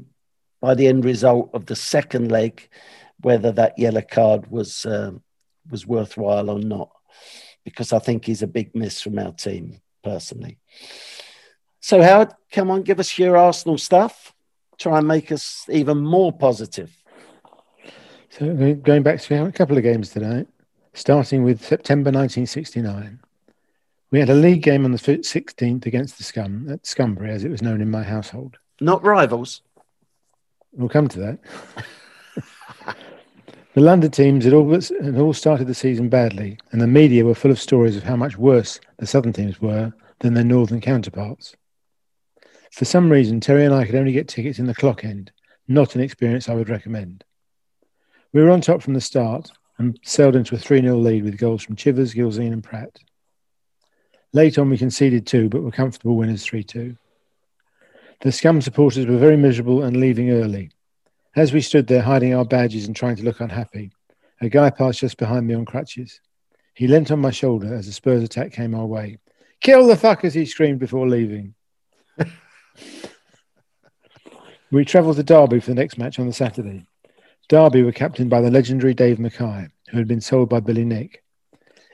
by 0.61 0.75
the 0.75 0.87
end 0.87 1.05
result 1.05 1.51
of 1.55 1.67
the 1.67 1.75
second 1.75 2.31
leg 2.31 2.69
whether 3.21 3.51
that 3.51 3.81
yellow 3.81 4.03
card 4.03 4.49
was 4.49 4.87
um, 4.87 5.25
was 5.69 5.89
worthwhile 5.89 6.51
or 6.51 6.61
not, 6.61 6.91
because 7.65 7.93
I 7.93 7.99
think 7.99 8.25
he's 8.25 8.43
a 8.43 8.47
big 8.47 8.77
miss 8.77 9.03
from 9.03 9.19
our 9.19 9.33
team 9.33 9.81
personally. 10.05 10.59
So 11.81 12.03
Howard, 12.03 12.33
come 12.51 12.71
on, 12.71 12.83
give 12.83 13.01
us 13.01 13.19
your 13.19 13.37
Arsenal 13.37 13.79
stuff. 13.79 14.35
Try 14.79 14.99
and 14.99 15.09
make 15.09 15.33
us 15.33 15.65
even 15.71 15.99
more 15.99 16.33
positive. 16.33 16.95
So 18.31 18.75
going 18.75 19.03
back 19.03 19.21
to 19.21 19.45
a 19.45 19.53
couple 19.53 19.77
of 19.77 19.83
games 19.83 20.11
tonight, 20.11 20.47
starting 20.99 21.45
with 21.45 21.65
September 21.65 22.11
1969. 22.11 23.21
We 24.11 24.21
had 24.21 24.31
a 24.31 24.35
league 24.35 24.63
game 24.63 24.85
on 24.85 24.93
the 24.93 24.99
16th 24.99 25.87
against 25.87 26.19
the 26.19 26.25
Scum 26.25 26.69
at 26.71 26.83
Scumbury, 26.83 27.31
as 27.31 27.45
it 27.45 27.51
was 27.51 27.63
known 27.63 27.81
in 27.81 27.91
my 27.91 28.03
household. 28.03 28.57
Not 28.81 29.05
rivals. 29.05 29.63
We'll 30.73 30.89
come 30.89 31.09
to 31.09 31.19
that. 31.21 31.39
the 33.75 33.81
London 33.81 34.11
teams 34.11 34.45
had 34.45 34.55
all, 34.55 34.71
had 34.71 35.19
all 35.19 35.35
started 35.35 35.67
the 35.67 35.75
season 35.75 36.09
badly, 36.09 36.59
and 36.73 36.81
the 36.81 36.87
media 36.87 37.25
were 37.25 37.35
full 37.35 37.51
of 37.51 37.61
stories 37.61 37.97
of 37.97 38.03
how 38.03 38.17
much 38.17 38.39
worse 38.39 38.81
the 38.99 39.07
southern 39.07 39.33
teams 39.33 39.61
were 39.61 39.93
than 40.21 40.35
their 40.35 40.45
northern 40.45 40.81
counterparts. 40.81 41.55
For 42.73 42.85
some 42.85 43.11
reason, 43.11 43.41
Terry 43.41 43.65
and 43.65 43.75
I 43.75 43.87
could 43.87 43.95
only 43.95 44.13
get 44.13 44.29
tickets 44.29 44.59
in 44.59 44.67
the 44.67 44.75
clock 44.75 45.05
end, 45.05 45.33
not 45.67 45.95
an 45.95 46.01
experience 46.01 46.49
I 46.49 46.55
would 46.55 46.69
recommend. 46.69 47.25
We 48.33 48.43
were 48.43 48.51
on 48.51 48.61
top 48.61 48.83
from 48.83 48.95
the 48.95 49.01
start 49.01 49.51
and 49.79 49.99
sailed 50.03 50.37
into 50.37 50.55
a 50.55 50.59
3 50.59 50.83
0 50.83 50.97
lead 50.97 51.25
with 51.25 51.39
goals 51.39 51.63
from 51.63 51.77
Chivers, 51.77 52.15
Gilzean, 52.15 52.53
and 52.53 52.63
Pratt. 52.63 52.99
Late 54.33 54.59
on, 54.59 54.69
we 54.69 54.77
conceded 54.77 55.27
two, 55.27 55.49
but 55.49 55.63
were 55.63 55.71
comfortable 55.71 56.17
winners 56.17 56.45
3 56.45 56.63
2. 56.63 56.97
The 58.21 58.33
Scum 58.33 58.61
supporters 58.61 59.07
were 59.07 59.17
very 59.17 59.37
miserable 59.37 59.83
and 59.83 59.97
leaving 59.97 60.31
early. 60.31 60.71
As 61.37 61.53
we 61.53 61.61
stood 61.61 61.87
there 61.87 62.03
hiding 62.03 62.35
our 62.35 62.45
badges 62.45 62.87
and 62.87 62.95
trying 62.95 63.17
to 63.17 63.23
look 63.23 63.41
unhappy, 63.41 63.93
a 64.41 64.49
guy 64.49 64.71
passed 64.71 65.01
just 65.01 65.17
behind 65.17 65.47
me 65.47 65.55
on 65.55 65.65
crutches. 65.65 66.21
He 66.75 66.89
leant 66.89 67.11
on 67.11 67.21
my 67.21 67.31
shoulder 67.31 67.75
as 67.75 67.89
a 67.89 67.93
Spurs 67.93 68.23
attack 68.23 68.53
came 68.53 68.75
our 68.75 68.87
way. 68.87 69.19
Kill 69.61 69.87
the 69.87 69.95
fuckers, 69.95 70.35
he 70.35 70.47
screamed 70.47 70.81
before 70.81 71.09
leaving. 71.09 71.55
We 74.71 74.85
travelled 74.85 75.17
to 75.17 75.23
Derby 75.23 75.61
for 75.61 75.71
the 75.71 75.75
next 75.75 75.99
match 75.99 76.19
on 76.19 76.27
the 76.27 76.33
Saturday. 76.33 76.87
Derby 77.49 77.83
were 77.83 77.93
captained 77.93 78.29
by 78.29 78.41
the 78.41 78.51
legendary 78.51 78.93
Dave 78.93 79.19
Mackay, 79.19 79.69
who 79.91 79.99
had 79.99 80.09
been 80.09 80.21
sold 80.21 80.49
by 80.49 80.61
Billy 80.61 80.85
Nick. 80.85 81.23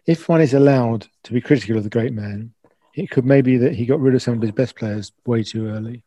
If 0.07 0.29
one 0.29 0.41
is 0.41 0.55
allowed 0.55 1.07
to 1.23 1.33
be 1.33 1.41
critical 1.41 1.76
of 1.76 1.85
the 1.85 1.91
great 1.91 2.12
man, 2.12 2.53
it 2.95 3.11
could 3.11 3.25
maybe 3.25 3.57
that 3.59 3.75
he 3.75 3.87
got 3.87 4.00
rid 4.00 4.14
of 4.14 4.23
some 4.23 4.35
of 4.35 4.43
his 4.43 4.53
best 4.53 4.76
players 4.76 5.12
way 5.25 5.43
too 5.43 5.69
early. 5.69 6.05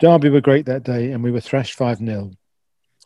Derby 0.00 0.28
were 0.28 0.40
great 0.40 0.66
that 0.66 0.82
day, 0.82 1.12
and 1.12 1.22
we 1.22 1.30
were 1.30 1.40
thrashed 1.40 1.74
5 1.74 1.98
0. 1.98 2.32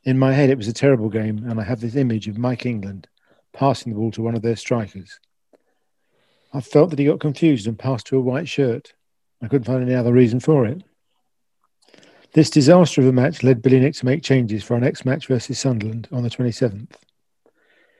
In 0.05 0.19
my 0.19 0.33
head, 0.33 0.49
it 0.49 0.57
was 0.57 0.69
a 0.69 0.73
terrible 0.73 1.11
game, 1.11 1.45
and 1.49 1.61
I 1.61 1.65
have 1.65 1.81
this 1.81 1.97
image 1.97 2.29
of 2.29 2.39
Mike 2.39 2.65
England 2.65 3.09
passing 3.53 3.93
the 3.93 3.99
ball 3.99 4.11
to 4.13 4.23
one 4.23 4.35
of 4.35 4.43
their 4.43 4.57
strikers. 4.57 5.21
I 6.53 6.61
felt 6.61 6.91
that 6.91 6.99
he 6.99 7.05
got 7.05 7.21
confused 7.21 7.67
and 7.67 7.79
passed 7.79 8.07
to 8.07 8.17
a 8.17 8.23
white 8.23 8.49
shirt. 8.49 8.95
I 9.43 9.49
couldn't 9.49 9.65
find 9.65 9.83
any 9.83 9.95
other 9.95 10.13
reason 10.13 10.41
for 10.41 10.67
it. 10.67 10.83
This 12.35 12.51
disaster 12.51 13.01
of 13.01 13.07
a 13.07 13.13
match 13.13 13.43
led 13.43 13.63
Billy 13.63 13.81
Nick 13.81 13.95
to 13.95 14.07
make 14.07 14.23
changes 14.23 14.63
for 14.63 14.75
our 14.75 14.81
next 14.81 15.05
match 15.05 15.27
versus 15.27 15.59
Sunderland 15.59 16.09
on 16.13 16.23
the 16.23 16.29
27th. 16.29 16.93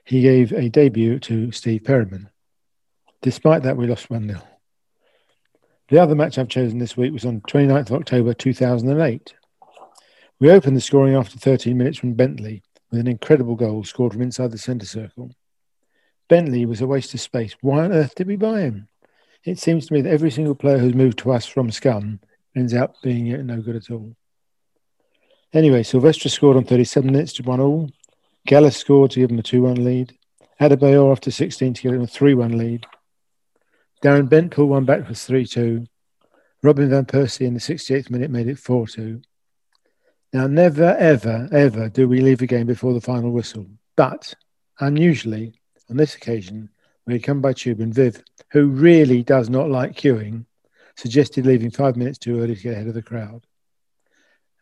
He 0.05 0.21
gave 0.21 0.51
a 0.51 0.69
debut 0.69 1.19
to 1.19 1.51
Steve 1.51 1.83
Perryman. 1.83 2.29
Despite 3.21 3.63
that, 3.63 3.77
we 3.77 3.87
lost 3.87 4.09
1 4.09 4.27
0. 4.27 4.41
The 5.89 5.99
other 5.99 6.15
match 6.15 6.37
I've 6.37 6.49
chosen 6.49 6.77
this 6.77 6.95
week 6.95 7.13
was 7.13 7.25
on 7.25 7.41
29th 7.41 7.89
of 7.89 7.93
October 7.93 8.33
2008. 8.33 9.33
We 10.39 10.51
opened 10.51 10.77
the 10.77 10.81
scoring 10.81 11.15
after 11.15 11.37
13 11.37 11.77
minutes 11.77 11.97
from 11.97 12.13
Bentley 12.13 12.63
with 12.91 12.99
an 12.99 13.07
incredible 13.07 13.55
goal 13.55 13.83
scored 13.83 14.13
from 14.13 14.21
inside 14.21 14.51
the 14.51 14.57
centre 14.57 14.85
circle. 14.85 15.31
Bentley 16.27 16.65
was 16.65 16.81
a 16.81 16.87
waste 16.87 17.13
of 17.13 17.21
space. 17.21 17.55
Why 17.61 17.85
on 17.85 17.91
earth 17.91 18.13
did 18.15 18.27
we 18.27 18.35
buy 18.35 18.61
him? 18.61 18.88
It 19.49 19.57
seems 19.57 19.87
to 19.87 19.93
me 19.93 20.01
that 20.01 20.11
every 20.11 20.29
single 20.29 20.53
player 20.53 20.77
who's 20.77 20.93
moved 20.93 21.17
to 21.19 21.31
us 21.31 21.47
from 21.47 21.71
Scum 21.71 22.19
ends 22.55 22.75
up 22.75 23.01
being 23.01 23.47
no 23.47 23.59
good 23.59 23.75
at 23.75 23.89
all. 23.89 24.15
Anyway, 25.53 25.81
Silvestre 25.81 26.29
scored 26.29 26.55
on 26.55 26.65
37 26.65 27.11
minutes 27.11 27.33
to 27.33 27.43
1 27.43 27.59
all. 27.59 27.89
Gallas 28.45 28.77
scored 28.77 29.09
to 29.11 29.19
give 29.19 29.31
him 29.31 29.39
a 29.39 29.43
2 29.43 29.63
1 29.63 29.83
lead. 29.83 30.15
Adebayor 30.61 31.11
after 31.11 31.31
16 31.31 31.73
to 31.73 31.81
give 31.81 31.93
him 31.93 32.03
a 32.03 32.07
3 32.07 32.35
1 32.35 32.57
lead. 32.59 32.85
Darren 34.03 34.29
Bent 34.29 34.51
pulled 34.51 34.69
one 34.69 34.85
back 34.85 35.07
for 35.07 35.15
3 35.15 35.47
2. 35.47 35.83
Robin 36.61 36.87
Van 36.87 37.05
Persie 37.05 37.47
in 37.47 37.55
the 37.55 37.59
68th 37.59 38.11
minute 38.11 38.29
made 38.29 38.47
it 38.47 38.59
4 38.59 38.85
2. 38.85 39.19
Now, 40.31 40.45
never, 40.45 40.95
ever, 40.99 41.49
ever 41.51 41.89
do 41.89 42.07
we 42.07 42.21
leave 42.21 42.43
a 42.43 42.45
game 42.45 42.67
before 42.67 42.93
the 42.93 43.01
final 43.01 43.31
whistle. 43.31 43.65
But 43.95 44.35
unusually, 44.79 45.59
on 45.89 45.97
this 45.97 46.13
occasion, 46.13 46.69
had 47.11 47.23
come 47.23 47.41
by 47.41 47.53
tube 47.53 47.79
and 47.79 47.93
Viv, 47.93 48.23
who 48.51 48.67
really 48.67 49.23
does 49.23 49.49
not 49.49 49.69
like 49.69 49.95
queuing, 49.95 50.45
suggested 50.95 51.45
leaving 51.45 51.71
five 51.71 51.95
minutes 51.95 52.17
too 52.17 52.39
early 52.39 52.55
to 52.55 52.61
get 52.61 52.73
ahead 52.73 52.87
of 52.87 52.93
the 52.93 53.01
crowd. 53.01 53.45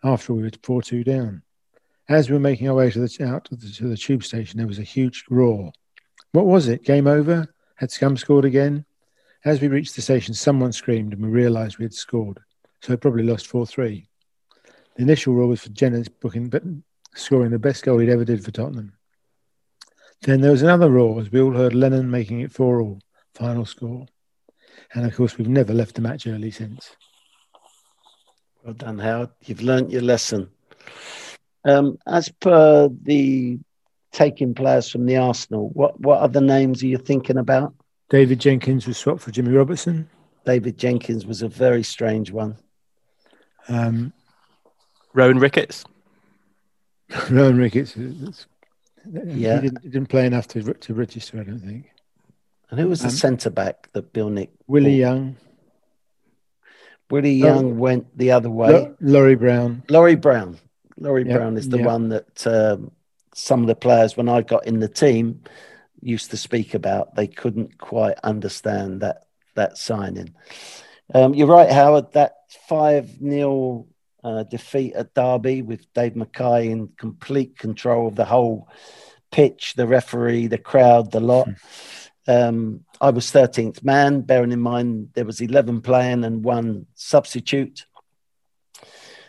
After 0.04 0.34
we 0.34 0.44
were 0.44 0.52
4 0.62 0.82
2 0.82 1.04
down. 1.04 1.42
As 2.10 2.30
we 2.30 2.36
were 2.36 2.40
making 2.40 2.70
our 2.70 2.76
way 2.76 2.90
to 2.90 3.00
the, 3.00 3.26
out 3.26 3.46
to 3.46 3.56
the, 3.56 3.70
to 3.70 3.88
the 3.88 3.98
tube 3.98 4.24
station, 4.24 4.58
there 4.58 4.68
was 4.68 4.80
a 4.80 4.84
huge 4.84 5.26
roar. 5.30 5.72
What 6.32 6.46
was 6.46 6.68
it? 6.68 6.84
Game 6.84 7.08
over? 7.08 7.48
Had 7.76 7.92
Scum 7.92 8.16
scored 8.16 8.46
again? 8.46 8.86
As 9.44 9.62
we 9.62 9.68
reached 9.68 9.96
the 9.96 10.02
station, 10.02 10.34
someone 10.34 10.72
screamed 10.72 11.14
and 11.14 11.22
we 11.22 11.30
realised 11.30 11.78
we 11.78 11.86
had 11.86 11.94
scored. 11.94 12.40
So 12.82 12.94
we 12.94 12.98
probably 12.98 13.24
lost 13.24 13.48
4 13.48 13.66
3. 13.66 14.08
The 14.96 15.02
initial 15.02 15.34
roar 15.34 15.48
was 15.48 15.62
for 15.62 15.70
Jenas 15.70 16.08
booking, 16.08 16.50
but 16.50 16.64
scoring 17.16 17.52
the 17.52 17.60
best 17.60 17.84
goal 17.84 18.00
he'd 18.00 18.10
ever 18.10 18.26
did 18.26 18.44
for 18.44 18.52
Tottenham. 18.52 18.94
Then 20.22 20.42
there 20.42 20.52
was 20.52 20.62
another 20.64 20.90
roar 20.90 21.22
as 21.22 21.32
we 21.32 21.42
all 21.42 21.54
heard 21.54 21.74
Lennon 21.74 22.10
making 22.10 22.42
it 22.42 22.52
4 22.52 22.82
all, 22.82 23.00
final 23.34 23.66
score. 23.66 24.06
And 24.94 25.06
of 25.06 25.16
course, 25.16 25.38
we've 25.38 25.48
never 25.48 25.74
left 25.74 25.96
the 25.96 26.02
match 26.02 26.28
early 26.28 26.52
since. 26.52 26.96
Well 28.64 28.74
done, 28.74 29.00
Howard. 29.00 29.30
You've 29.46 29.62
learnt 29.62 29.92
your 29.92 30.02
lesson. 30.02 30.50
Um, 31.64 31.98
as 32.08 32.30
per 32.30 32.90
the 33.04 33.60
taking 34.12 34.54
players 34.56 34.90
from 34.90 35.06
the 35.06 35.18
Arsenal, 35.18 35.70
what, 35.70 36.00
what 36.00 36.20
other 36.20 36.42
names 36.42 36.82
are 36.84 36.88
you 36.88 36.98
thinking 36.98 37.38
about? 37.38 37.74
David 38.10 38.40
Jenkins 38.40 38.88
was 38.88 38.98
swapped 38.98 39.22
for 39.22 39.32
Jimmy 39.32 39.52
Robertson. 39.52 40.10
David 40.46 40.78
Jenkins 40.78 41.26
was 41.26 41.42
a 41.42 41.50
very 41.50 41.84
strange 41.84 42.32
one. 42.32 42.58
Um, 43.68 44.14
Rohan 45.14 45.40
Ricketts. 45.40 45.84
Rohan 47.30 47.58
Ricketts, 47.58 47.98
it's- 47.98 48.48
Yeah. 49.14 49.56
he, 49.56 49.62
didn't, 49.70 49.84
he 49.84 49.90
didn't 49.90 50.10
play 50.10 50.26
enough 50.26 50.48
to, 50.50 50.74
to 50.74 50.94
register, 50.94 51.40
I 51.40 51.44
don't 51.44 51.60
think. 51.60 51.92
And 52.70 52.80
who 52.80 52.88
was 52.90 53.00
the 53.02 53.08
Um, 53.08 53.12
centre 53.14 53.50
back 53.50 53.90
that 53.94 54.12
Bill 54.14 54.30
Nick? 54.30 54.52
Willie 54.68 54.92
bought? 55.02 55.08
Young, 55.16 55.36
Willie 57.10 57.44
Oh. 57.44 57.46
Young 57.48 57.80
went 57.80 58.18
the 58.18 58.32
other 58.32 58.50
way. 58.50 58.72
Lo- 58.72 58.96
Laurie 59.00 59.36
Brown. 59.36 59.84
Laurie 59.90 60.16
Brown. 60.16 60.58
Laurie 61.00 61.26
Yeah, 61.28 61.38
Brown 61.38 61.58
is 61.58 61.70
the 61.70 61.78
yeah. 61.80 61.86
one 61.86 62.10
that 62.10 62.46
um, 62.48 62.92
some 63.34 63.62
of 63.62 63.68
the 63.68 63.76
players 63.76 64.18
when 64.18 64.28
I 64.28 64.42
got 64.42 64.66
in 64.68 64.80
the 64.80 64.90
team 64.90 65.42
used 66.02 66.32
to 66.32 66.38
speak 66.38 66.74
about. 66.74 67.16
They 67.16 67.28
couldn't 67.28 67.78
quite 67.78 68.18
understand 68.24 69.02
that 69.02 69.24
that 69.56 69.78
signing. 69.78 70.34
Um, 71.14 71.34
you're 71.34 71.48
right, 71.48 71.72
Howard. 71.72 72.12
That 72.14 72.34
five 72.68 73.10
0 73.20 73.88
uh, 74.28 74.44
defeat 74.44 74.94
at 74.94 75.14
Derby 75.14 75.62
with 75.62 75.92
Dave 75.94 76.18
Mackay 76.18 76.70
in 76.70 76.90
complete 76.98 77.58
control 77.58 78.10
of 78.10 78.16
the 78.16 78.26
whole 78.26 78.68
pitch, 79.32 79.76
the 79.76 79.88
referee, 79.88 80.48
the 80.48 80.58
crowd, 80.58 81.12
the 81.12 81.22
lot. 81.22 81.48
Um, 82.28 82.84
I 83.00 83.12
was 83.12 83.32
13th 83.32 83.86
man, 83.86 84.22
bearing 84.22 84.52
in 84.52 84.60
mind 84.60 85.12
there 85.14 85.24
was 85.24 85.40
11 85.40 85.80
playing 85.82 86.26
and 86.26 86.44
one 86.44 86.88
substitute. 86.94 87.86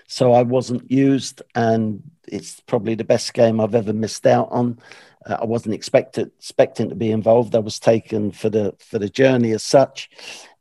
So 0.09 0.33
I 0.33 0.43
wasn't 0.43 0.91
used, 0.91 1.43
and 1.55 2.03
it's 2.27 2.59
probably 2.61 2.97
the 2.97 3.05
best 3.05 3.35
game 3.35 3.61
I've 3.61 3.75
ever 3.77 3.93
missed 3.93 4.27
out 4.27 4.49
on. 4.51 4.81
Uh, 5.25 5.37
I 5.43 5.45
wasn't 5.45 5.75
expected 5.75 6.33
expecting 6.39 6.89
to 6.89 6.95
be 6.97 7.13
involved. 7.13 7.55
I 7.55 7.59
was 7.61 7.79
taken 7.79 8.33
for 8.33 8.49
the 8.49 8.75
for 8.79 8.99
the 8.99 9.11
journey 9.11 9.53
as 9.53 9.63
such. 9.63 10.11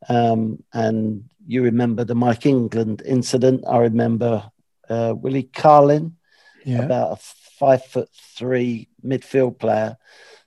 Um, 0.09 0.63
and 0.73 1.29
you 1.47 1.63
remember 1.63 2.03
the 2.03 2.13
Mike 2.13 2.45
England 2.45 3.01
incident. 3.05 3.63
I 3.67 3.77
remember 3.77 4.51
uh, 4.89 5.15
Willie 5.17 5.43
Carlin, 5.43 6.17
yeah. 6.65 6.83
about 6.83 7.13
a 7.13 7.15
five 7.57 7.85
foot 7.85 8.09
three 8.13 8.89
midfield 9.03 9.57
player, 9.57 9.97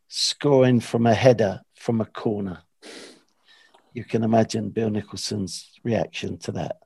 scoring 0.09 0.79
from 0.81 1.07
a 1.07 1.15
header 1.15 1.63
from 1.75 2.01
a 2.01 2.05
corner. 2.05 2.59
You 3.95 4.05
can 4.05 4.23
imagine 4.23 4.69
Bill 4.69 4.91
Nicholson's 4.91 5.71
reaction 5.83 6.37
to 6.39 6.53
that. 6.53 6.77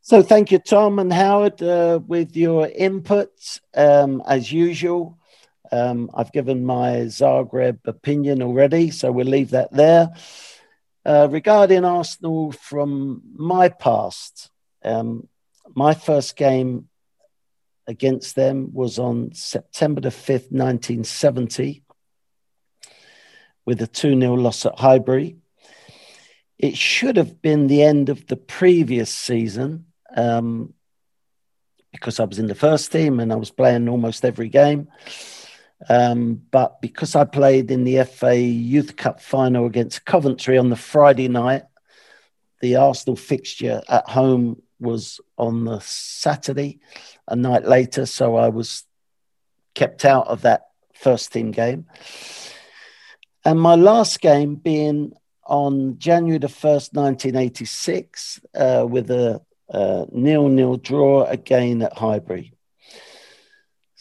So 0.00 0.22
thank 0.22 0.52
you, 0.52 0.58
Tom 0.58 0.98
and 0.98 1.12
Howard, 1.12 1.62
uh, 1.62 1.98
with 2.06 2.36
your 2.36 2.68
input 2.68 3.30
um, 3.74 4.22
as 4.26 4.52
usual. 4.52 5.18
Um, 5.72 6.10
I've 6.14 6.30
given 6.30 6.64
my 6.64 7.06
Zagreb 7.06 7.78
opinion 7.86 8.42
already, 8.42 8.90
so 8.90 9.10
we'll 9.10 9.26
leave 9.26 9.50
that 9.50 9.72
there. 9.72 10.10
Uh, 11.06 11.28
regarding 11.30 11.84
Arsenal 11.84 12.50
from 12.52 13.20
my 13.34 13.68
past, 13.68 14.50
um, 14.84 15.28
my 15.74 15.92
first 15.92 16.34
game 16.36 16.88
against 17.86 18.36
them 18.36 18.70
was 18.72 18.98
on 18.98 19.34
September 19.34 20.00
the 20.00 20.08
5th, 20.08 20.50
1970, 20.50 21.82
with 23.66 23.82
a 23.82 23.86
2 23.86 24.18
0 24.18 24.34
loss 24.34 24.64
at 24.64 24.78
Highbury. 24.78 25.36
It 26.58 26.76
should 26.76 27.18
have 27.18 27.42
been 27.42 27.66
the 27.66 27.82
end 27.82 28.08
of 28.08 28.26
the 28.26 28.36
previous 28.36 29.12
season 29.12 29.86
um, 30.16 30.72
because 31.92 32.18
I 32.18 32.24
was 32.24 32.38
in 32.38 32.46
the 32.46 32.54
first 32.54 32.90
team 32.92 33.20
and 33.20 33.32
I 33.32 33.36
was 33.36 33.50
playing 33.50 33.88
almost 33.88 34.24
every 34.24 34.48
game. 34.48 34.88
Um, 35.88 36.40
but 36.50 36.80
because 36.80 37.14
I 37.14 37.24
played 37.24 37.70
in 37.70 37.84
the 37.84 38.04
FA 38.04 38.36
Youth 38.36 38.96
Cup 38.96 39.20
final 39.20 39.66
against 39.66 40.04
Coventry 40.04 40.56
on 40.56 40.70
the 40.70 40.76
Friday 40.76 41.28
night, 41.28 41.64
the 42.60 42.76
Arsenal 42.76 43.16
fixture 43.16 43.82
at 43.88 44.08
home 44.08 44.62
was 44.80 45.20
on 45.36 45.64
the 45.64 45.80
Saturday, 45.80 46.80
a 47.28 47.36
night 47.36 47.64
later. 47.64 48.06
So 48.06 48.36
I 48.36 48.48
was 48.48 48.84
kept 49.74 50.04
out 50.04 50.28
of 50.28 50.42
that 50.42 50.68
first 50.94 51.32
team 51.32 51.50
game. 51.50 51.86
And 53.44 53.60
my 53.60 53.74
last 53.74 54.20
game 54.20 54.54
being 54.54 55.12
on 55.44 55.98
January 55.98 56.38
the 56.38 56.46
1st, 56.46 56.94
1986, 56.94 58.40
uh, 58.54 58.86
with 58.88 59.10
a 59.10 59.42
uh, 59.68 60.06
nil 60.12 60.48
nil 60.48 60.76
draw 60.76 61.24
again 61.24 61.82
at 61.82 61.96
Highbury. 61.96 62.54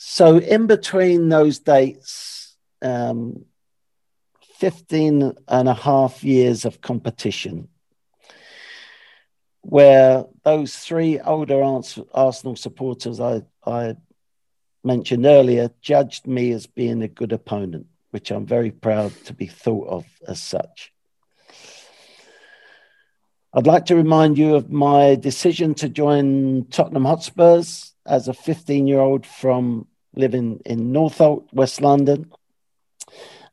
So, 0.05 0.37
in 0.37 0.67
between 0.67 1.29
those 1.29 1.59
dates, 1.59 2.57
um, 2.81 3.45
15 4.57 5.33
and 5.47 5.69
a 5.69 5.73
half 5.73 6.25
years 6.25 6.65
of 6.65 6.81
competition, 6.81 7.69
where 9.61 10.25
those 10.43 10.75
three 10.75 11.21
older 11.21 11.63
Arsenal 12.13 12.57
supporters 12.57 13.21
I, 13.21 13.43
I 13.65 13.95
mentioned 14.83 15.25
earlier 15.25 15.71
judged 15.81 16.27
me 16.27 16.51
as 16.51 16.67
being 16.67 17.01
a 17.01 17.07
good 17.07 17.31
opponent, 17.31 17.87
which 18.11 18.29
I'm 18.29 18.45
very 18.45 18.71
proud 18.71 19.13
to 19.25 19.33
be 19.33 19.47
thought 19.47 19.87
of 19.87 20.05
as 20.27 20.41
such. 20.41 20.91
I'd 23.53 23.67
like 23.67 23.85
to 23.85 23.95
remind 23.95 24.37
you 24.37 24.55
of 24.55 24.69
my 24.69 25.15
decision 25.15 25.73
to 25.75 25.87
join 25.87 26.65
Tottenham 26.65 27.05
Hotspurs 27.05 27.95
as 28.05 28.27
a 28.27 28.33
15 28.33 28.85
year 28.85 28.99
old 28.99 29.25
from 29.25 29.87
living 30.15 30.61
in 30.65 30.91
Northolt, 30.91 31.45
West 31.53 31.81
London. 31.81 32.31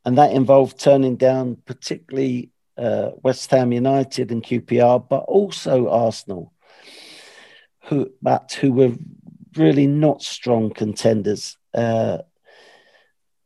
And 0.05 0.19
that 0.19 0.33
involved 0.33 0.81
turning 0.81 1.17
down 1.17 1.57
particularly 1.67 2.51
uh, 2.77 3.11
West 3.23 3.51
Ham 3.51 3.73
United 3.73 4.31
and 4.31 4.43
QPR, 4.43 5.07
but 5.09 5.25
also 5.25 5.89
Arsenal, 5.89 6.53
who, 7.85 8.11
but 8.23 8.53
who 8.53 8.73
were 8.73 8.93
really 9.57 9.87
not 9.87 10.23
strong 10.23 10.71
contenders. 10.71 11.57
Uh, 11.75 12.19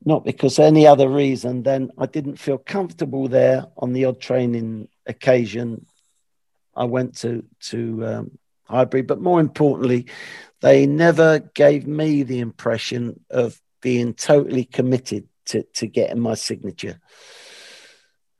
not 0.04 0.24
because 0.24 0.58
any 0.58 0.86
other 0.86 1.08
reason 1.08 1.62
than 1.62 1.90
I 1.96 2.06
didn't 2.06 2.38
feel 2.38 2.58
comfortable 2.58 3.26
there 3.26 3.66
on 3.76 3.92
the 3.92 4.04
odd 4.04 4.20
training 4.20 4.88
occasion 5.06 5.86
I 6.76 6.84
went 6.84 7.16
to 7.18 7.44
to 7.70 8.06
um, 8.06 8.38
Highbury, 8.64 9.02
but 9.02 9.20
more 9.20 9.40
importantly, 9.40 10.06
they 10.64 10.86
never 10.86 11.40
gave 11.40 11.86
me 11.86 12.22
the 12.22 12.40
impression 12.40 13.20
of 13.28 13.60
being 13.82 14.14
totally 14.14 14.64
committed 14.64 15.28
to, 15.44 15.62
to 15.74 15.86
getting 15.86 16.20
my 16.20 16.32
signature. 16.32 16.98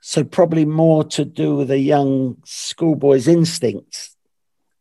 So 0.01 0.25
probably 0.25 0.65
more 0.65 1.05
to 1.05 1.27
do 1.27 1.55
with 1.55 1.71
a 1.71 1.79
young 1.79 2.39
schoolboy's 2.47 3.29
instinct, 3.29 4.17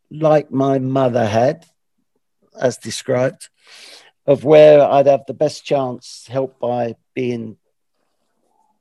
like 0.10 0.52
my 0.52 0.80
mother 0.80 1.26
had, 1.26 1.66
as 2.58 2.78
described, 2.78 3.50
of 4.26 4.46
where 4.46 4.82
I'd 4.82 5.08
have 5.08 5.26
the 5.28 5.34
best 5.34 5.66
chance, 5.66 6.26
helped 6.32 6.62
by 6.62 6.96
being 7.14 7.58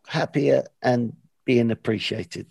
happier 0.07 0.67
and 0.81 1.17
being 1.45 1.73
appreciated. 1.73 2.47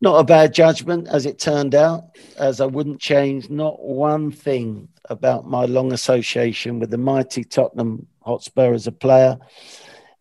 Not 0.00 0.20
a 0.20 0.24
bad 0.24 0.54
judgment, 0.54 1.08
as 1.08 1.26
it 1.26 1.40
turned 1.40 1.74
out, 1.74 2.16
as 2.36 2.60
I 2.60 2.66
wouldn't 2.66 3.00
change 3.00 3.50
not 3.50 3.82
one 3.82 4.30
thing 4.30 4.88
about 5.06 5.48
my 5.48 5.64
long 5.64 5.92
association 5.92 6.78
with 6.78 6.90
the 6.90 6.98
mighty 6.98 7.42
Tottenham 7.42 8.06
Hotspur 8.22 8.74
as 8.74 8.86
a 8.86 8.92
player, 8.92 9.38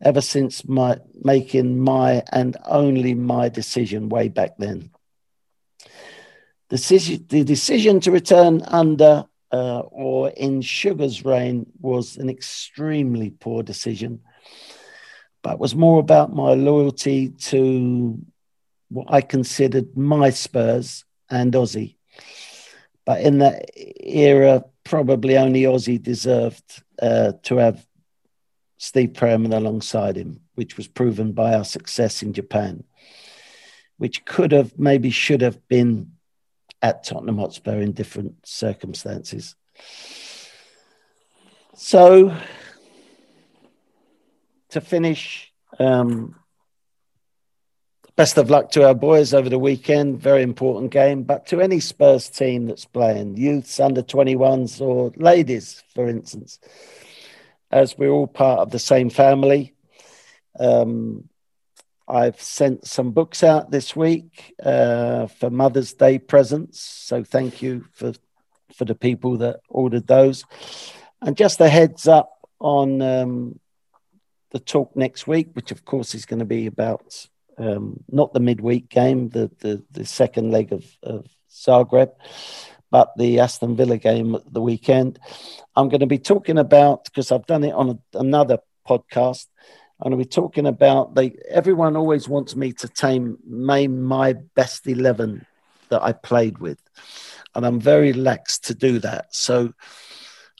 ever 0.01 0.21
since 0.21 0.67
my 0.67 0.97
making 1.23 1.79
my 1.79 2.23
and 2.31 2.57
only 2.65 3.13
my 3.13 3.49
decision 3.49 4.09
way 4.09 4.29
back 4.29 4.57
then. 4.57 4.89
The 6.69 7.43
decision 7.45 7.99
to 8.01 8.11
return 8.11 8.63
under 8.63 9.25
uh, 9.51 9.79
or 9.79 10.29
in 10.29 10.61
Sugar's 10.61 11.23
reign 11.23 11.65
was 11.79 12.17
an 12.17 12.29
extremely 12.29 13.29
poor 13.29 13.63
decision, 13.63 14.21
but 15.41 15.59
was 15.59 15.75
more 15.75 15.99
about 15.99 16.33
my 16.33 16.53
loyalty 16.53 17.29
to 17.29 18.19
what 18.89 19.08
I 19.10 19.21
considered 19.21 19.97
my 19.97 20.30
Spurs 20.30 21.06
and 21.30 21.54
Ossie. 21.54 21.95
But 23.06 23.21
in 23.21 23.39
that 23.39 23.69
era, 23.76 24.63
probably 24.84 25.38
only 25.38 25.63
Ossie 25.63 26.02
deserved 26.02 26.84
uh, 27.02 27.34
to 27.43 27.58
have 27.58 27.86
Steve 28.78 29.13
Perryman 29.13 29.54
alongside 29.54 30.15
him, 30.15 30.41
which 30.56 30.78
was 30.78 30.88
proven 30.88 31.32
by 31.32 31.54
our 31.54 31.63
success 31.63 32.21
in 32.21 32.34
Japan, 32.34 32.84
which 33.97 34.26
could 34.26 34.52
have, 34.52 34.78
maybe 34.78 35.10
should 35.10 35.41
have 35.41 35.67
been 35.67 36.12
at 36.82 37.04
Tottenham 37.04 37.38
Hotspur 37.38 37.82
in 37.82 37.93
different 37.93 38.36
circumstances. 38.45 39.56
So, 41.76 42.36
to 44.69 44.82
finish, 44.82 45.52
um, 45.80 46.36
best 48.17 48.38
of 48.39 48.49
luck 48.49 48.71
to 48.71 48.86
our 48.86 48.95
boys 48.95 49.34
over 49.34 49.47
the 49.47 49.60
weekend. 49.60 50.19
Very 50.19 50.41
important 50.41 50.91
game. 50.91 51.23
But 51.23 51.45
to 51.47 51.62
any 51.62 51.80
Spurs 51.80 52.30
team 52.30 52.65
that's 52.65 52.84
playing, 52.84 53.38
youths, 53.38 53.80
under 53.80 54.01
21s, 54.01 54.82
or 54.82 55.13
ladies, 55.15 55.84
for 55.93 56.10
instance, 56.10 56.60
as 57.71 57.97
we're 57.97 58.10
all 58.10 58.27
part 58.27 58.60
of 58.60 58.71
the 58.71 58.80
same 58.80 59.10
family. 59.10 59.73
Um, 60.60 61.30
I've 62.08 62.41
sent 62.41 62.88
some 62.88 63.12
books 63.12 63.43
out 63.43 63.69
this 63.69 63.95
week 63.95 64.56
uh, 64.63 65.27
for 65.27 65.49
Mother's 65.49 65.93
Day 65.93 66.17
presents. 66.17 66.80
So 66.82 67.23
thank 67.23 67.62
you 67.62 67.86
for 67.91 68.13
for 68.73 68.86
the 68.86 68.95
people 68.95 69.38
that 69.38 69.60
ordered 69.69 70.08
those. 70.08 70.43
And 71.21 71.38
just 71.38 71.60
a 71.62 71.69
heads 71.69 72.08
up 72.08 72.47
on 72.60 73.01
um, 73.01 73.60
the 74.51 74.60
talk 74.60 74.95
next 74.95 75.27
week, 75.27 75.49
which 75.53 75.71
of 75.71 75.86
course 75.86 76.15
is 76.15 76.25
going 76.25 76.39
to 76.39 76.45
be 76.45 76.65
about 76.65 77.27
um, 77.58 78.04
not 78.10 78.34
the 78.34 78.39
midweek 78.39 78.89
game, 78.89 79.30
the, 79.30 79.52
the, 79.60 79.84
the 79.91 80.06
second 80.06 80.52
leg 80.52 80.72
of, 80.72 80.86
of 81.04 81.28
Zagreb, 81.50 82.12
but 82.91 83.12
the 83.17 83.39
Aston 83.39 83.76
Villa 83.76 83.98
game 83.98 84.36
at 84.36 84.54
the 84.54 84.62
weekend. 84.62 85.20
I'm 85.76 85.89
going 85.89 86.02
to 86.02 86.08
be 86.08 86.20
talking 86.20 86.58
about 86.58 87.06
because 87.06 87.32
I've 87.32 87.46
done 87.46 87.63
it 87.63 87.74
on 87.74 87.89
a, 87.89 88.20
another 88.20 88.60
podcast. 88.88 89.48
I'm 90.00 90.12
going 90.12 90.20
to 90.20 90.26
be 90.26 90.30
talking 90.30 90.67
about 90.67 91.15
they. 91.15 91.36
Everyone 91.50 91.96
always 91.96 92.30
wants 92.30 92.56
me 92.56 92.72
to 92.74 92.88
tame 92.88 93.38
name 93.46 94.04
my 94.04 94.34
best 94.34 94.88
eleven 94.88 95.46
that 95.89 96.04
I 96.04 96.13
played 96.13 96.60
with, 96.60 96.80
and 97.56 97.65
I'm 97.65 97.80
very 97.80 98.13
lax 98.13 98.60
to 98.60 98.76
do 98.76 99.00
that. 99.00 99.34
So 99.34 99.74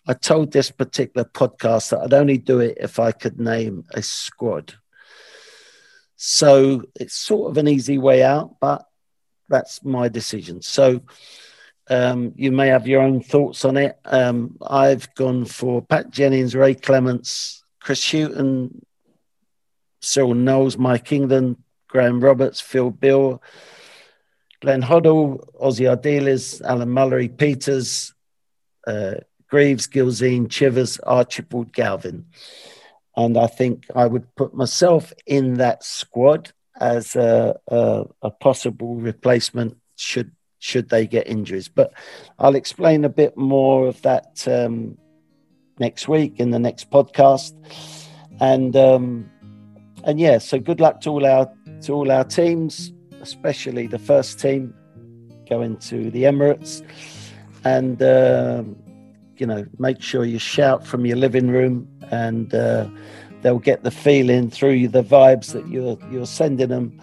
I 0.08 0.14
told 0.14 0.52
this 0.52 0.72
particular 0.72 1.24
podcast 1.24 1.92
that 1.92 2.00
I'd 2.00 2.14
only 2.14 2.40
do 2.40 2.60
it 2.60 2.78
if 2.82 3.00
I 3.00 3.12
could 3.12 3.40
name 3.40 3.84
a 3.92 4.02
squad. 4.02 4.74
So 6.18 6.84
it's 6.96 7.14
sort 7.14 7.52
of 7.52 7.58
an 7.58 7.68
easy 7.68 7.98
way 7.98 8.24
out, 8.24 8.56
but 8.60 8.86
that's 9.48 9.84
my 9.84 10.10
decision. 10.10 10.62
So 10.62 11.02
um, 11.90 12.34
you 12.36 12.52
may 12.52 12.68
have 12.68 12.88
your 12.88 13.02
own 13.02 13.22
thoughts 13.22 13.64
on 13.64 13.78
it. 13.78 13.98
Um, 14.04 14.58
I've 14.62 15.14
gone 15.16 15.46
for 15.46 15.82
Pat 15.82 16.10
Jennings, 16.10 16.56
Ray 16.56 16.74
Clemence, 16.74 17.64
Chris 17.80 18.04
Hughton, 18.12 18.84
Cyril 20.02 20.34
Knowles, 20.34 20.78
Mike 20.78 21.12
England, 21.12 21.58
Graham 21.88 22.20
Roberts, 22.20 22.60
Phil 22.60 22.92
Beal, 22.92 23.42
Glenn 24.60 24.82
Hoddle, 24.82 25.46
Ossie 25.62 25.88
Ardiles, 25.88 26.62
Alan 26.62 26.90
Mullery, 26.90 27.30
Peters, 27.30 28.14
uh, 28.86 29.16
Greaves, 29.48 29.88
Gilzean, 29.88 30.50
Chivers, 30.50 31.00
Archibald, 31.00 31.72
Galvin. 31.72 32.26
And 33.18 33.36
I 33.36 33.48
think 33.48 33.88
I 33.96 34.06
would 34.06 34.34
put 34.36 34.54
myself 34.54 35.12
in 35.26 35.56
that 35.56 35.84
squad 35.84 36.52
as 36.80 37.16
a, 37.16 37.60
a, 37.68 38.06
a 38.22 38.30
possible 38.30 38.96
replacement 38.96 39.78
should 39.96 40.32
should 40.60 40.90
they 40.90 41.08
get 41.08 41.28
injuries. 41.28 41.68
But 41.68 41.94
I'll 42.40 42.56
explain 42.56 43.06
a 43.06 43.10
bit 43.10 43.36
more 43.36 43.88
of 43.88 44.02
that 44.04 44.48
um, 44.48 44.98
next 45.80 46.08
week 46.08 46.40
in 46.40 46.52
the 46.52 46.60
next 46.60 46.90
podcast. 46.90 47.54
And 48.40 48.76
um, 48.76 49.30
and 50.04 50.20
yeah, 50.20 50.38
so 50.38 50.60
good 50.60 50.80
luck 50.80 51.02
to 51.02 51.10
all 51.10 51.26
our 51.26 51.52
to 51.82 51.94
all 51.94 52.12
our 52.12 52.24
teams, 52.24 52.94
especially 53.22 53.88
the 53.88 54.00
first 54.00 54.40
team 54.40 54.74
going 55.50 55.78
to 55.78 56.12
the 56.12 56.24
Emirates. 56.24 56.86
And 57.64 58.02
uh, 58.02 58.64
you 59.38 59.48
know, 59.48 59.66
make 59.80 60.02
sure 60.02 60.24
you 60.24 60.40
shout 60.40 60.86
from 60.86 61.06
your 61.06 61.18
living 61.18 61.48
room, 61.48 61.88
and 62.12 62.54
uh, 62.54 62.88
they'll 63.42 63.60
get 63.60 63.84
the 63.84 63.92
feeling 63.92 64.50
through 64.50 64.88
the 64.88 65.04
vibes 65.04 65.54
that 65.54 65.68
you're 65.68 65.98
you're 66.12 66.26
sending 66.26 66.70
them 66.70 67.02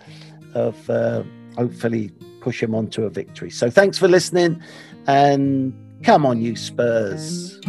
of 0.54 0.88
uh, 0.90 1.22
hopefully 1.56 2.10
push 2.40 2.60
them 2.60 2.74
on 2.74 2.88
to 2.88 3.04
a 3.04 3.10
victory. 3.10 3.50
So 3.50 3.70
thanks 3.70 3.98
for 3.98 4.08
listening, 4.08 4.62
and 5.06 5.72
come 6.02 6.26
on, 6.26 6.40
you 6.40 6.56
Spurs. 6.56 7.60